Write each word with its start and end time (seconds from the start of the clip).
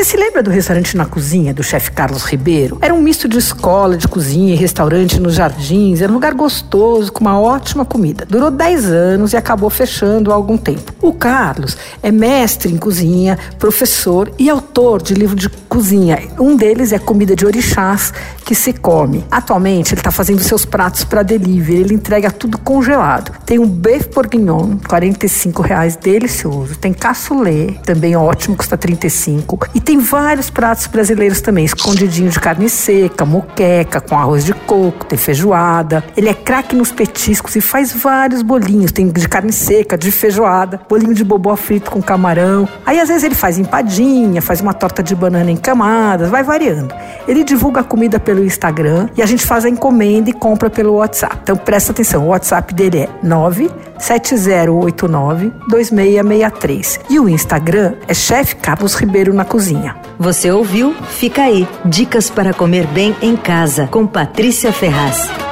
Você 0.00 0.12
se 0.12 0.16
lembra 0.16 0.42
do 0.42 0.48
restaurante 0.48 0.96
na 0.96 1.04
cozinha 1.04 1.52
do 1.52 1.62
chefe 1.62 1.90
Carlos 1.90 2.24
Ribeiro? 2.24 2.78
Era 2.80 2.94
um 2.94 3.02
misto 3.02 3.28
de 3.28 3.36
escola, 3.36 3.98
de 3.98 4.08
cozinha 4.08 4.54
e 4.54 4.56
restaurante 4.56 5.20
nos 5.20 5.34
jardins. 5.34 6.00
Era 6.00 6.10
um 6.10 6.14
lugar 6.14 6.32
gostoso, 6.32 7.12
com 7.12 7.20
uma 7.20 7.38
ótima 7.38 7.84
comida. 7.84 8.24
Durou 8.24 8.50
10 8.50 8.86
anos 8.86 9.34
e 9.34 9.36
acabou 9.36 9.68
fechando 9.68 10.32
há 10.32 10.34
algum 10.34 10.56
tempo. 10.56 10.94
O 11.02 11.12
Carlos 11.12 11.76
é 12.02 12.10
mestre 12.10 12.72
em 12.72 12.78
cozinha, 12.78 13.38
professor 13.58 14.32
e 14.38 14.48
autor 14.48 15.02
de 15.02 15.12
livro 15.12 15.36
de 15.36 15.50
cozinha. 15.50 16.18
Um 16.38 16.56
deles 16.56 16.94
é 16.94 16.98
Comida 16.98 17.36
de 17.36 17.44
Orixás, 17.44 18.10
que 18.42 18.54
se 18.54 18.72
come. 18.72 19.22
Atualmente, 19.30 19.92
ele 19.92 20.00
está 20.00 20.10
fazendo 20.10 20.40
seus 20.40 20.64
pratos 20.64 21.04
para 21.04 21.22
delivery. 21.22 21.80
Ele 21.80 21.94
entrega 21.94 22.30
tudo 22.30 22.56
congelado. 22.56 23.32
Tem 23.44 23.58
um 23.58 23.68
beef 23.68 24.06
bourguignon, 24.14 24.78
45 24.88 25.62
reais, 25.62 25.94
delicioso. 25.94 26.74
Tem 26.76 26.92
cassoulet, 26.94 27.78
também 27.84 28.16
ótimo, 28.16 28.56
custa 28.56 28.78
35. 28.78 29.68
E 29.74 29.89
tem 29.90 29.98
vários 29.98 30.48
pratos 30.48 30.86
brasileiros 30.86 31.40
também, 31.40 31.64
escondidinho 31.64 32.30
de 32.30 32.38
carne 32.38 32.68
seca, 32.68 33.24
moqueca, 33.24 34.00
com 34.00 34.16
arroz 34.16 34.44
de 34.44 34.54
coco, 34.54 35.04
tem 35.04 35.18
feijoada. 35.18 36.04
Ele 36.16 36.28
é 36.28 36.34
craque 36.34 36.76
nos 36.76 36.92
petiscos 36.92 37.56
e 37.56 37.60
faz 37.60 37.92
vários 37.92 38.40
bolinhos, 38.40 38.92
tem 38.92 39.08
de 39.08 39.28
carne 39.28 39.52
seca, 39.52 39.98
de 39.98 40.12
feijoada, 40.12 40.80
bolinho 40.88 41.12
de 41.12 41.24
bobó 41.24 41.56
frito 41.56 41.90
com 41.90 42.00
camarão. 42.00 42.68
Aí 42.86 43.00
às 43.00 43.08
vezes 43.08 43.24
ele 43.24 43.34
faz 43.34 43.58
empadinha, 43.58 44.40
faz 44.40 44.60
uma 44.60 44.72
torta 44.72 45.02
de 45.02 45.12
banana 45.12 45.50
em 45.50 45.56
camadas, 45.56 46.30
vai 46.30 46.44
variando. 46.44 46.94
Ele 47.30 47.44
divulga 47.44 47.82
a 47.82 47.84
comida 47.84 48.18
pelo 48.18 48.44
Instagram 48.44 49.08
e 49.16 49.22
a 49.22 49.26
gente 49.26 49.46
faz 49.46 49.64
a 49.64 49.68
encomenda 49.68 50.28
e 50.28 50.32
compra 50.32 50.68
pelo 50.68 50.94
WhatsApp. 50.94 51.38
Então 51.44 51.56
presta 51.56 51.92
atenção, 51.92 52.24
o 52.24 52.30
WhatsApp 52.30 52.74
dele 52.74 53.02
é 53.02 53.08
97089 53.22 55.52
2663 55.68 56.98
e 57.08 57.20
o 57.20 57.28
Instagram 57.28 57.92
é 58.08 58.14
Chefe 58.14 58.56
Carlos 58.56 58.96
Ribeiro 58.96 59.32
na 59.32 59.44
Cozinha. 59.44 59.94
Você 60.18 60.50
ouviu? 60.50 60.92
Fica 61.08 61.42
aí. 61.42 61.68
Dicas 61.84 62.28
para 62.28 62.52
comer 62.52 62.88
bem 62.88 63.14
em 63.22 63.36
casa 63.36 63.86
com 63.86 64.08
Patrícia 64.08 64.72
Ferraz. 64.72 65.49